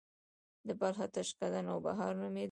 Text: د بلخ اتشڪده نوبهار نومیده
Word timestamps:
د 0.67 0.69
بلخ 0.79 0.97
اتشڪده 1.05 1.59
نوبهار 1.67 2.11
نومیده 2.21 2.39